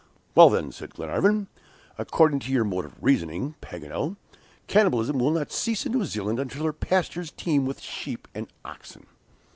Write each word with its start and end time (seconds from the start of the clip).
"Well, 0.33 0.49
then," 0.49 0.71
said 0.71 0.95
Glenarvan, 0.95 1.45
"according 1.95 2.39
to 2.39 2.51
your 2.51 2.63
mode 2.63 2.85
of 2.85 2.95
reasoning, 3.03 3.53
Paganel, 3.61 4.15
cannibalism 4.65 5.19
will 5.19 5.29
not 5.29 5.51
cease 5.51 5.85
in 5.85 5.91
New 5.91 6.05
Zealand 6.05 6.39
until 6.39 6.63
her 6.65 6.73
pastures 6.73 7.29
teem 7.29 7.67
with 7.67 7.79
sheep 7.81 8.27
and 8.33 8.47
oxen." 8.65 9.05